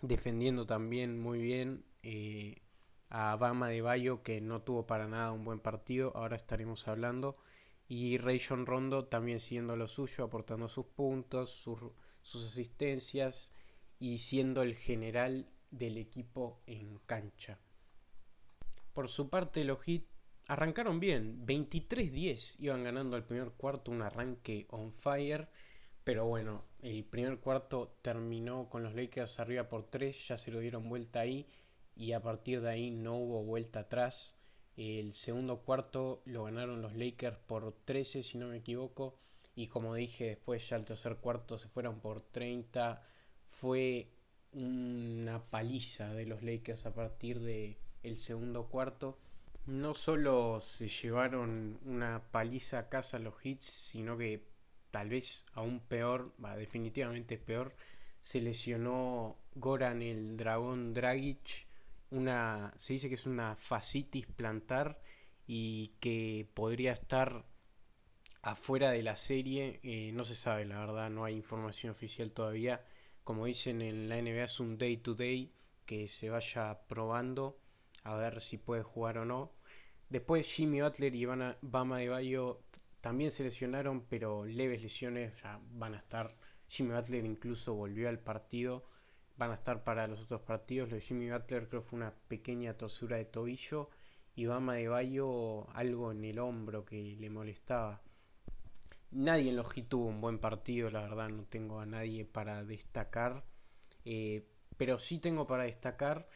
defendiendo 0.00 0.64
también 0.64 1.18
muy 1.20 1.40
bien. 1.40 1.84
Eh, 2.04 2.62
a 3.08 3.34
Bama 3.34 3.68
de 3.68 3.82
Bayo 3.82 4.22
que 4.22 4.40
no 4.40 4.62
tuvo 4.62 4.86
para 4.86 5.08
nada 5.08 5.32
un 5.32 5.44
buen 5.44 5.58
partido, 5.58 6.12
ahora 6.14 6.36
estaremos 6.36 6.86
hablando. 6.86 7.36
Y 7.88 8.18
Rayon 8.18 8.66
Rondo 8.66 9.06
también 9.06 9.40
siendo 9.40 9.74
lo 9.74 9.88
suyo, 9.88 10.24
aportando 10.24 10.68
sus 10.68 10.86
puntos, 10.86 11.50
sus 11.50 11.82
sus 12.22 12.46
asistencias 12.46 13.52
y 13.98 14.18
siendo 14.18 14.62
el 14.62 14.74
general 14.74 15.46
del 15.70 15.98
equipo 15.98 16.60
en 16.66 16.98
cancha. 17.06 17.58
Por 18.92 19.08
su 19.08 19.28
parte, 19.28 19.64
los 19.64 19.82
Heat 19.82 20.02
arrancaron 20.48 20.98
bien, 20.98 21.46
23-10, 21.46 22.56
iban 22.58 22.82
ganando 22.82 23.16
al 23.16 23.24
primer 23.24 23.52
cuarto, 23.52 23.92
un 23.92 24.02
arranque 24.02 24.66
on 24.70 24.92
fire, 24.92 25.48
pero 26.02 26.26
bueno, 26.26 26.64
el 26.82 27.04
primer 27.04 27.38
cuarto 27.38 27.96
terminó 28.02 28.68
con 28.68 28.82
los 28.82 28.94
Lakers 28.94 29.38
arriba 29.38 29.68
por 29.68 29.84
3, 29.84 30.28
ya 30.28 30.36
se 30.36 30.50
lo 30.50 30.58
dieron 30.58 30.88
vuelta 30.88 31.20
ahí 31.20 31.46
y 31.94 32.12
a 32.12 32.22
partir 32.22 32.62
de 32.62 32.70
ahí 32.70 32.90
no 32.90 33.16
hubo 33.16 33.44
vuelta 33.44 33.80
atrás. 33.80 34.36
El 34.76 35.12
segundo 35.12 35.60
cuarto 35.60 36.22
lo 36.24 36.44
ganaron 36.44 36.82
los 36.82 36.96
Lakers 36.96 37.36
por 37.46 37.72
13, 37.84 38.22
si 38.22 38.38
no 38.38 38.48
me 38.48 38.56
equivoco 38.56 39.16
y 39.54 39.66
como 39.68 39.94
dije 39.94 40.26
después 40.26 40.68
ya 40.68 40.76
el 40.76 40.84
tercer 40.84 41.16
cuarto 41.16 41.58
se 41.58 41.68
fueron 41.68 42.00
por 42.00 42.20
30 42.20 43.02
fue 43.46 44.08
una 44.52 45.42
paliza 45.50 46.12
de 46.14 46.26
los 46.26 46.42
Lakers 46.42 46.86
a 46.86 46.94
partir 46.94 47.40
de 47.40 47.78
el 48.02 48.16
segundo 48.16 48.68
cuarto. 48.68 49.18
No 49.66 49.94
solo 49.94 50.60
se 50.60 50.88
llevaron 50.88 51.78
una 51.84 52.22
paliza 52.30 52.78
a 52.78 52.88
casa 52.88 53.18
los 53.18 53.34
hits, 53.44 53.64
sino 53.64 54.16
que 54.16 54.48
tal 54.90 55.08
vez 55.08 55.46
aún 55.54 55.80
peor, 55.80 56.32
va, 56.42 56.56
definitivamente 56.56 57.38
peor, 57.38 57.74
se 58.20 58.40
lesionó 58.40 59.36
Goran 59.54 60.02
el 60.02 60.36
dragón 60.36 60.94
Dragic, 60.94 61.66
una, 62.10 62.72
se 62.76 62.94
dice 62.94 63.08
que 63.08 63.14
es 63.14 63.26
una 63.26 63.54
fascitis 63.54 64.26
plantar 64.26 65.00
y 65.46 65.88
que 66.00 66.48
podría 66.54 66.92
estar 66.92 67.44
afuera 68.42 68.90
de 68.90 69.02
la 69.02 69.16
serie, 69.16 69.80
eh, 69.82 70.12
no 70.12 70.24
se 70.24 70.34
sabe 70.34 70.64
la 70.64 70.78
verdad, 70.80 71.10
no 71.10 71.24
hay 71.24 71.34
información 71.34 71.92
oficial 71.92 72.32
todavía, 72.32 72.84
como 73.24 73.46
dicen 73.46 73.82
en 73.82 74.08
la 74.08 74.20
NBA 74.20 74.44
es 74.44 74.60
un 74.60 74.78
day 74.78 74.96
to 74.96 75.14
day 75.14 75.52
que 75.84 76.08
se 76.08 76.30
vaya 76.30 76.80
probando 76.88 77.58
a 78.04 78.14
ver 78.14 78.40
si 78.40 78.58
puede 78.58 78.82
jugar 78.82 79.18
o 79.18 79.24
no. 79.24 79.52
Después 80.08 80.52
Jimmy 80.52 80.80
Butler 80.80 81.14
y 81.14 81.24
Bama 81.24 81.98
de 81.98 82.08
Bayo 82.08 82.62
también 83.00 83.30
se 83.30 83.44
lesionaron, 83.44 84.06
pero 84.08 84.44
leves 84.44 84.82
lesiones 84.82 85.40
ya 85.42 85.60
van 85.72 85.94
a 85.94 85.98
estar. 85.98 86.36
Jimmy 86.68 86.94
Butler 86.94 87.24
incluso 87.24 87.74
volvió 87.74 88.08
al 88.08 88.18
partido, 88.18 88.84
van 89.36 89.50
a 89.50 89.54
estar 89.54 89.84
para 89.84 90.06
los 90.06 90.22
otros 90.22 90.42
partidos. 90.42 90.90
Lo 90.90 90.96
de 90.96 91.00
Jimmy 91.00 91.30
Butler 91.30 91.68
creo 91.68 91.82
fue 91.82 91.98
una 91.98 92.14
pequeña 92.28 92.72
tosura 92.72 93.16
de 93.16 93.24
tobillo 93.24 93.90
y 94.34 94.46
Bama 94.46 94.74
de 94.74 94.88
Bayo 94.88 95.68
algo 95.74 96.12
en 96.12 96.24
el 96.24 96.38
hombro 96.38 96.84
que 96.84 97.16
le 97.18 97.30
molestaba. 97.30 98.02
Nadie 99.12 99.50
en 99.50 99.64
Heat 99.64 99.88
tuvo 99.88 100.06
un 100.06 100.20
buen 100.20 100.38
partido, 100.38 100.90
la 100.90 101.02
verdad 101.02 101.28
no 101.28 101.44
tengo 101.44 101.80
a 101.80 101.86
nadie 101.86 102.24
para 102.24 102.64
destacar. 102.64 103.44
Eh, 104.04 104.46
pero 104.76 104.98
sí 104.98 105.18
tengo 105.18 105.46
para 105.46 105.64
destacar 105.64 106.28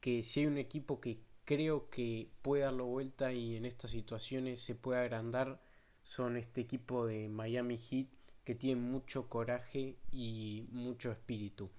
que 0.00 0.22
si 0.22 0.40
hay 0.40 0.46
un 0.46 0.58
equipo 0.58 1.00
que 1.00 1.20
creo 1.44 1.88
que 1.88 2.30
puede 2.42 2.64
darlo 2.64 2.86
vuelta 2.86 3.32
y 3.32 3.56
en 3.56 3.64
estas 3.64 3.90
situaciones 3.90 4.60
se 4.60 4.74
puede 4.74 5.00
agrandar, 5.00 5.60
son 6.02 6.36
este 6.36 6.60
equipo 6.60 7.06
de 7.06 7.28
Miami 7.28 7.76
Heat 7.76 8.08
que 8.44 8.54
tiene 8.54 8.80
mucho 8.80 9.28
coraje 9.28 9.96
y 10.12 10.66
mucho 10.70 11.10
espíritu. 11.10 11.70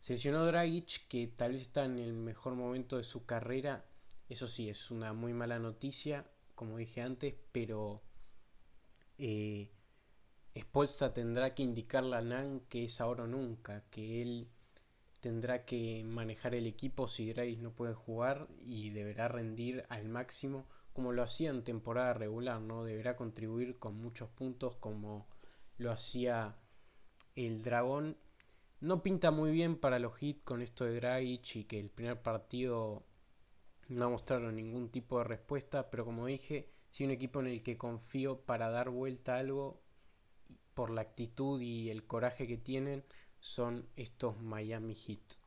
Sesionó 0.00 0.44
Dragic, 0.46 1.06
que 1.08 1.26
tal 1.26 1.52
vez 1.52 1.62
está 1.62 1.84
en 1.84 1.98
el 1.98 2.12
mejor 2.14 2.54
momento 2.54 2.96
de 2.96 3.04
su 3.04 3.24
carrera. 3.24 3.84
Eso 4.28 4.46
sí, 4.46 4.68
es 4.68 4.90
una 4.90 5.12
muy 5.12 5.32
mala 5.32 5.58
noticia, 5.58 6.26
como 6.54 6.78
dije 6.78 7.02
antes, 7.02 7.34
pero 7.52 8.02
eh, 9.18 9.70
Tendrá 11.14 11.54
que 11.54 11.62
indicarle 11.62 12.16
a 12.16 12.22
Nan 12.22 12.60
que 12.68 12.84
es 12.84 13.00
ahora 13.00 13.24
o 13.24 13.26
nunca, 13.26 13.84
que 13.90 14.22
él 14.22 14.48
tendrá 15.20 15.64
que 15.64 16.04
manejar 16.04 16.54
el 16.54 16.66
equipo 16.66 17.08
si 17.08 17.26
Grace 17.32 17.56
no 17.56 17.72
puede 17.72 17.94
jugar 17.94 18.48
y 18.60 18.90
deberá 18.90 19.28
rendir 19.28 19.84
al 19.88 20.08
máximo 20.08 20.66
como 20.92 21.12
lo 21.12 21.22
hacía 21.22 21.50
en 21.50 21.64
temporada 21.64 22.12
regular, 22.12 22.60
¿no? 22.60 22.84
Deberá 22.84 23.14
contribuir 23.14 23.78
con 23.78 23.96
muchos 23.96 24.28
puntos 24.30 24.76
como 24.76 25.28
lo 25.76 25.92
hacía 25.92 26.56
el 27.36 27.62
Dragón. 27.62 28.16
No 28.80 29.02
pinta 29.02 29.30
muy 29.30 29.52
bien 29.52 29.78
para 29.78 29.98
los 29.98 30.20
hits 30.22 30.42
con 30.42 30.62
esto 30.62 30.84
de 30.84 30.96
Dragic 30.96 31.56
y 31.56 31.64
que 31.64 31.78
el 31.78 31.90
primer 31.90 32.20
partido 32.20 33.04
no 33.88 34.10
mostraron 34.10 34.56
ningún 34.56 34.90
tipo 34.90 35.18
de 35.18 35.24
respuesta, 35.24 35.90
pero 35.90 36.04
como 36.04 36.26
dije, 36.26 36.68
si 36.90 37.04
un 37.04 37.10
equipo 37.10 37.40
en 37.40 37.46
el 37.46 37.62
que 37.62 37.76
confío 37.76 38.40
para 38.40 38.70
dar 38.70 38.90
vuelta 38.90 39.36
a 39.36 39.38
algo 39.38 39.80
por 40.78 40.90
la 40.90 41.00
actitud 41.00 41.60
y 41.60 41.90
el 41.90 42.06
coraje 42.06 42.46
que 42.46 42.56
tienen 42.56 43.04
son 43.40 43.88
estos 43.96 44.40
Miami 44.40 44.94
Heat. 44.94 45.40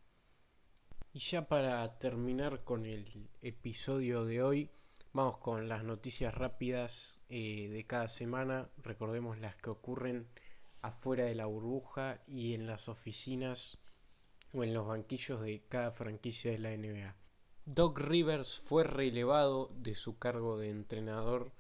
Y 1.14 1.20
ya 1.20 1.48
para 1.48 1.98
terminar 2.00 2.66
con 2.66 2.86
el 2.86 3.30
episodio 3.42 4.26
de 4.26 4.44
hoy, 4.44 4.70
vamos 5.14 5.38
con 5.38 5.70
las 5.70 5.86
noticias 5.86 6.36
rápidas 6.36 7.22
eh, 7.30 7.70
de 7.70 7.88
cada 7.88 8.10
semana. 8.10 8.72
Recordemos 8.84 9.40
las 9.40 9.56
que 9.56 9.70
ocurren 9.70 10.28
afuera 10.82 11.24
de 11.24 11.36
la 11.36 11.46
burbuja 11.46 12.20
y 12.28 12.54
en 12.54 12.68
las 12.68 12.90
oficinas 12.90 13.78
o 14.52 14.66
en 14.66 14.74
los 14.74 14.86
banquillos 14.86 15.40
de 15.40 15.64
cada 15.70 15.92
franquicia 15.92 16.52
de 16.52 16.60
la 16.60 16.76
NBA. 16.76 17.16
Doc 17.64 18.00
Rivers 18.00 18.60
fue 18.60 18.84
relevado 18.84 19.72
de 19.78 19.96
su 19.96 20.20
cargo 20.20 20.58
de 20.58 20.72
entrenador 20.72 21.54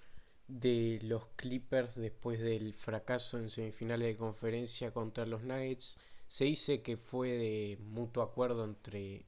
de 0.60 1.00
los 1.04 1.28
Clippers 1.36 1.96
después 1.96 2.40
del 2.40 2.74
fracaso 2.74 3.38
en 3.38 3.50
semifinales 3.50 4.08
de 4.08 4.18
conferencia 4.18 4.92
contra 4.92 5.26
los 5.26 5.44
Nuggets. 5.44 5.98
Se 6.28 6.46
dice 6.46 6.82
que 6.82 6.98
fue 6.98 7.30
de 7.30 7.78
mutuo 7.82 8.24
acuerdo 8.24 8.64
entre 8.66 9.26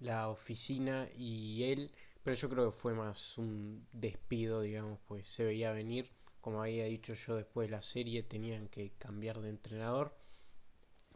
la 0.00 0.28
oficina 0.28 1.08
y 1.16 1.64
él, 1.64 1.92
pero 2.22 2.36
yo 2.36 2.48
creo 2.48 2.70
que 2.70 2.76
fue 2.76 2.94
más 2.94 3.38
un 3.38 3.86
despido, 3.92 4.62
digamos, 4.62 4.98
pues 5.06 5.26
se 5.26 5.44
veía 5.44 5.72
venir. 5.72 6.10
Como 6.40 6.62
había 6.62 6.84
dicho 6.84 7.14
yo 7.14 7.36
después 7.36 7.68
de 7.68 7.72
la 7.76 7.82
serie, 7.82 8.22
tenían 8.22 8.68
que 8.68 8.92
cambiar 8.98 9.40
de 9.40 9.48
entrenador. 9.50 10.14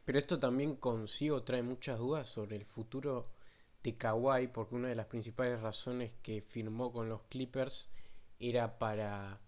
Pero 0.05 0.18
esto 0.18 0.38
también 0.40 0.77
consigo 0.77 1.42
trae 1.42 1.62
muchas 1.62 1.98
dudas 1.98 2.27
sobre 2.29 2.57
el 2.57 2.64
futuro 2.64 3.31
de 3.83 3.97
Kawhi, 3.97 4.49
porque 4.49 4.75
una 4.75 4.88
de 4.88 4.95
las 4.95 5.07
principales 5.07 5.61
razones 5.61 6.14
que 6.23 6.43
firmó 6.43 6.93
con 6.93 7.09
los 7.09 7.23
Clippers 7.23 7.91
era 8.41 8.79
para 8.79 9.41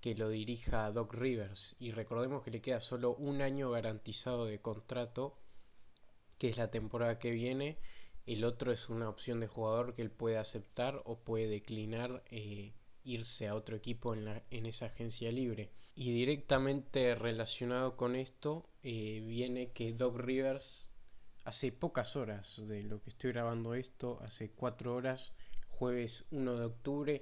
que 0.00 0.14
lo 0.14 0.28
dirija 0.28 0.90
Doc 0.92 1.14
Rivers. 1.14 1.76
Y 1.78 1.92
recordemos 1.92 2.42
que 2.42 2.50
le 2.50 2.60
queda 2.60 2.80
solo 2.80 3.14
un 3.14 3.42
año 3.42 3.70
garantizado 3.70 4.46
de 4.46 4.60
contrato, 4.60 5.38
que 6.38 6.48
es 6.48 6.56
la 6.56 6.70
temporada 6.70 7.18
que 7.18 7.30
viene. 7.30 7.78
El 8.26 8.44
otro 8.44 8.72
es 8.72 8.88
una 8.88 9.08
opción 9.08 9.40
de 9.40 9.46
jugador 9.46 9.94
que 9.94 10.02
él 10.02 10.10
puede 10.10 10.38
aceptar 10.38 11.02
o 11.04 11.18
puede 11.18 11.48
declinar 11.48 12.24
eh, 12.30 12.72
irse 13.04 13.46
a 13.48 13.54
otro 13.54 13.76
equipo 13.76 14.14
en, 14.14 14.24
la, 14.24 14.42
en, 14.50 14.66
esa 14.66 14.86
agencia 14.86 15.30
libre. 15.30 15.70
Y 15.94 16.12
directamente 16.12 17.14
relacionado 17.14 17.96
con 17.96 18.16
esto 18.16 18.68
eh, 18.82 19.22
viene 19.26 19.70
que 19.70 19.92
Doc 19.92 20.16
Rivers 20.18 20.92
hace 21.46 21.70
pocas 21.70 22.16
horas 22.16 22.60
de 22.66 22.82
lo 22.82 23.00
que 23.00 23.10
estoy 23.10 23.30
grabando 23.30 23.74
esto, 23.74 24.18
hace 24.22 24.50
cuatro 24.50 24.96
horas, 24.96 25.32
jueves 25.68 26.24
1 26.32 26.56
de 26.56 26.64
octubre, 26.64 27.20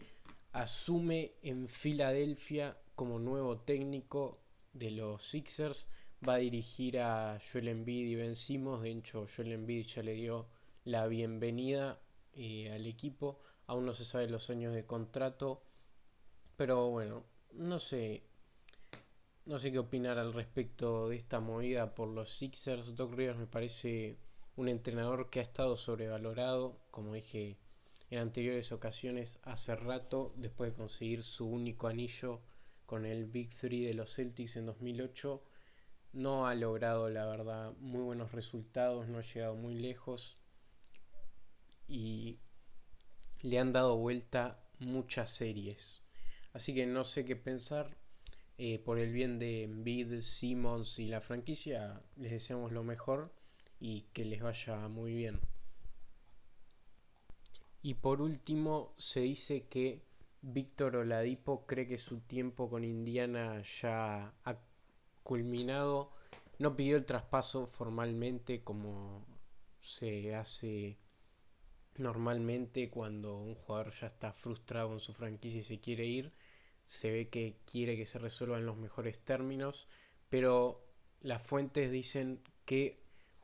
asume 0.52 1.34
en 1.42 1.68
Filadelfia 1.68 2.74
como 2.94 3.18
nuevo 3.18 3.58
técnico 3.58 4.38
de 4.72 4.92
los 4.92 5.22
Sixers. 5.22 5.90
Va 6.26 6.34
a 6.34 6.38
dirigir 6.38 7.00
a 7.00 7.38
Joel 7.38 7.68
Embiid 7.68 8.06
y 8.06 8.14
Ben 8.14 8.34
Simmons. 8.34 8.80
De 8.80 8.92
hecho, 8.92 9.26
Joel 9.26 9.52
Embiid 9.52 9.86
ya 9.86 10.02
le 10.02 10.14
dio 10.14 10.48
la 10.84 11.06
bienvenida 11.06 12.00
eh, 12.32 12.72
al 12.72 12.86
equipo. 12.86 13.40
Aún 13.66 13.84
no 13.84 13.92
se 13.92 14.06
sabe 14.06 14.30
los 14.30 14.48
años 14.48 14.72
de 14.72 14.86
contrato. 14.86 15.62
Pero 16.56 16.88
bueno, 16.88 17.24
no 17.52 17.78
sé 17.78 18.22
no 19.46 19.58
sé 19.58 19.70
qué 19.70 19.78
opinar 19.78 20.18
al 20.18 20.32
respecto 20.32 21.08
de 21.08 21.16
esta 21.16 21.40
movida 21.40 21.94
por 21.94 22.08
los 22.08 22.30
Sixers. 22.30 22.96
Doc 22.96 23.12
Rivers 23.12 23.38
me 23.38 23.46
parece 23.46 24.18
un 24.56 24.68
entrenador 24.68 25.28
que 25.28 25.40
ha 25.40 25.42
estado 25.42 25.76
sobrevalorado, 25.76 26.80
como 26.90 27.14
dije 27.14 27.58
en 28.10 28.18
anteriores 28.18 28.72
ocasiones, 28.72 29.40
hace 29.42 29.74
rato, 29.74 30.32
después 30.36 30.70
de 30.70 30.76
conseguir 30.76 31.22
su 31.22 31.46
único 31.46 31.88
anillo 31.88 32.40
con 32.86 33.04
el 33.04 33.26
Big 33.26 33.50
Three 33.50 33.84
de 33.84 33.94
los 33.94 34.14
Celtics 34.14 34.56
en 34.56 34.66
2008. 34.66 35.42
No 36.12 36.46
ha 36.46 36.54
logrado, 36.54 37.10
la 37.10 37.26
verdad, 37.26 37.72
muy 37.80 38.02
buenos 38.02 38.32
resultados, 38.32 39.08
no 39.08 39.18
ha 39.18 39.22
llegado 39.22 39.56
muy 39.56 39.74
lejos 39.74 40.38
y 41.88 42.38
le 43.42 43.58
han 43.58 43.72
dado 43.72 43.96
vuelta 43.96 44.64
muchas 44.78 45.32
series. 45.32 46.04
Así 46.52 46.72
que 46.72 46.86
no 46.86 47.04
sé 47.04 47.24
qué 47.24 47.34
pensar, 47.34 47.96
eh, 48.56 48.78
por 48.78 48.98
el 48.98 49.12
bien 49.12 49.38
de 49.38 49.68
Bid, 49.68 50.20
Simmons 50.20 50.98
y 50.98 51.08
la 51.08 51.20
franquicia, 51.20 52.00
les 52.16 52.30
deseamos 52.30 52.72
lo 52.72 52.84
mejor 52.84 53.32
y 53.80 54.02
que 54.12 54.24
les 54.24 54.42
vaya 54.42 54.88
muy 54.88 55.12
bien. 55.14 55.40
Y 57.82 57.94
por 57.94 58.22
último, 58.22 58.94
se 58.96 59.20
dice 59.20 59.66
que 59.66 60.02
Víctor 60.40 60.96
Oladipo 60.96 61.66
cree 61.66 61.86
que 61.86 61.96
su 61.96 62.20
tiempo 62.20 62.70
con 62.70 62.84
Indiana 62.84 63.60
ya 63.62 64.34
ha 64.44 64.58
culminado. 65.22 66.12
No 66.58 66.76
pidió 66.76 66.96
el 66.96 67.06
traspaso 67.06 67.66
formalmente 67.66 68.62
como 68.62 69.26
se 69.80 70.34
hace 70.34 70.98
normalmente 71.96 72.90
cuando 72.90 73.36
un 73.36 73.54
jugador 73.54 73.92
ya 73.92 74.06
está 74.06 74.32
frustrado 74.32 74.92
en 74.92 75.00
su 75.00 75.12
franquicia 75.12 75.60
y 75.60 75.64
se 75.64 75.80
quiere 75.80 76.06
ir 76.06 76.32
se 76.84 77.10
ve 77.10 77.28
que 77.28 77.56
quiere 77.64 77.96
que 77.96 78.04
se 78.04 78.18
resuelva 78.18 78.58
en 78.58 78.66
los 78.66 78.76
mejores 78.76 79.20
términos, 79.20 79.88
pero 80.28 80.84
las 81.20 81.42
fuentes 81.42 81.90
dicen 81.90 82.42
que 82.64 82.96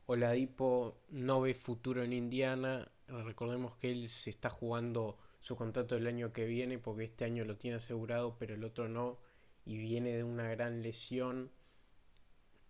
Oladipo 0.05 1.01
no 1.09 1.41
ve 1.41 1.53
futuro 1.53 2.03
en 2.03 2.13
Indiana. 2.13 2.91
Recordemos 3.07 3.75
que 3.77 3.91
él 3.91 4.09
se 4.09 4.29
está 4.29 4.49
jugando 4.49 5.17
su 5.39 5.55
contrato 5.55 5.95
el 5.95 6.07
año 6.07 6.33
que 6.33 6.45
viene 6.45 6.77
porque 6.77 7.05
este 7.05 7.25
año 7.25 7.45
lo 7.45 7.57
tiene 7.57 7.77
asegurado, 7.77 8.37
pero 8.37 8.53
el 8.53 8.63
otro 8.63 8.87
no, 8.87 9.19
y 9.65 9.77
viene 9.77 10.15
de 10.15 10.23
una 10.23 10.49
gran 10.49 10.81
lesión. 10.81 11.51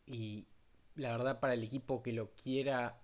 Y 0.06 0.48
la 0.96 1.18
verdad 1.18 1.40
para 1.40 1.54
el 1.54 1.64
equipo 1.64 2.02
que 2.02 2.14
lo 2.14 2.32
quiera 2.36 3.02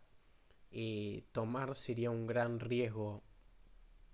eh, 0.71 1.25
tomar 1.32 1.75
sería 1.75 2.12
un 2.12 2.27
gran 2.27 2.60
riesgo 2.60 3.23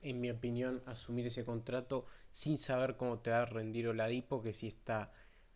en 0.01 0.19
mi 0.19 0.29
opinión, 0.29 0.81
asumir 0.85 1.27
ese 1.27 1.45
contrato 1.45 2.05
sin 2.33 2.57
saber 2.57 2.97
cómo 2.97 3.19
te 3.19 3.29
va 3.29 3.43
a 3.43 3.45
rendir 3.45 3.87
Oladipo, 3.87 4.41
que 4.41 4.53
si 4.53 4.67
está 4.67 5.13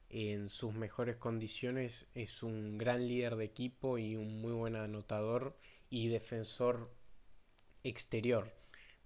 en 0.09 0.49
sus 0.49 0.73
mejores 0.73 1.17
condiciones 1.17 2.07
es 2.13 2.43
un 2.43 2.77
gran 2.77 3.05
líder 3.07 3.35
de 3.35 3.45
equipo 3.45 3.97
y 3.97 4.15
un 4.15 4.39
muy 4.39 4.53
buen 4.53 4.75
anotador 4.75 5.57
y 5.89 6.07
defensor 6.07 6.93
exterior. 7.83 8.53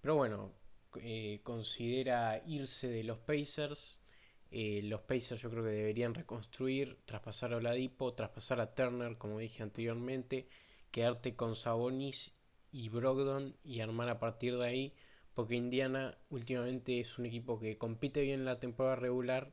Pero 0.02 0.16
bueno, 0.16 0.54
eh, 0.98 1.40
considera 1.44 2.44
irse 2.46 2.90
de 2.90 3.06
los 3.06 3.20
Pacers. 3.20 4.04
Eh, 4.52 4.82
los 4.84 5.02
Pacers 5.02 5.42
yo 5.42 5.50
creo 5.50 5.64
que 5.64 5.70
deberían 5.70 6.14
reconstruir, 6.14 7.00
traspasar 7.06 7.54
a 7.54 7.58
Oladipo, 7.58 8.14
traspasar 8.14 8.60
a 8.60 8.76
Turner, 8.76 9.18
como 9.18 9.40
dije 9.40 9.64
anteriormente, 9.64 10.50
quedarte 10.92 11.38
con 11.38 11.56
Sabonis 11.56 12.38
y 12.70 12.90
Brogdon 12.90 13.56
y 13.64 13.80
armar 13.80 14.10
a 14.10 14.20
partir 14.20 14.58
de 14.58 14.66
ahí, 14.68 14.94
porque 15.34 15.56
Indiana 15.56 16.18
últimamente 16.30 17.00
es 17.00 17.18
un 17.18 17.26
equipo 17.26 17.60
que 17.60 17.78
compite 17.78 18.22
bien 18.22 18.42
en 18.42 18.46
la 18.46 18.60
temporada 18.60 18.96
regular, 18.96 19.52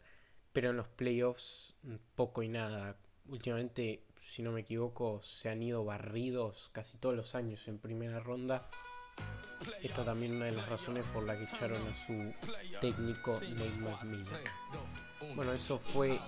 pero 0.53 0.71
en 0.71 0.77
los 0.77 0.89
playoffs 0.89 1.75
poco 2.15 2.43
y 2.43 2.49
nada. 2.49 2.97
Últimamente, 3.29 4.05
si 4.17 4.43
no 4.43 4.53
me 4.53 4.63
equivoco, 4.63 5.21
se 5.23 5.51
han 5.51 5.63
ido 5.63 5.85
barridos 5.85 6.71
casi 6.73 6.99
todos 6.99 7.15
los 7.15 7.35
años 7.35 7.69
en 7.69 7.79
primera 7.79 8.21
ronda. 8.21 8.69
Esta 9.83 10.05
también 10.05 10.37
una 10.37 10.47
de 10.47 10.53
las 10.53 10.69
razones 10.69 11.05
por 11.07 11.25
la 11.25 11.37
que 11.37 11.45
echaron 11.45 11.83
a 11.87 11.95
su 11.95 12.33
técnico 12.81 13.41
Nate 13.41 13.71
McMillan. 13.71 14.41
Bueno, 15.35 15.53
eso 15.53 15.79
fue 15.79 16.19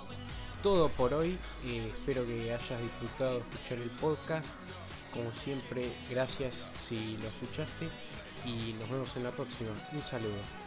todo 0.62 0.90
por 0.90 1.14
hoy. 1.14 1.38
Eh, 1.64 1.92
espero 1.96 2.26
que 2.26 2.52
hayas 2.52 2.80
disfrutado 2.82 3.38
escuchar 3.38 3.78
el 3.78 3.90
podcast. 3.92 4.58
Como 5.12 5.32
siempre, 5.32 5.92
gracias 6.10 6.70
si 6.78 7.16
lo 7.18 7.28
escuchaste 7.28 7.88
y 8.44 8.74
nos 8.79 8.90
vemos 8.90 9.16
en 9.16 9.24
la 9.24 9.31
próxima. 9.31 9.70
Un 9.92 10.03
saludo. 10.03 10.60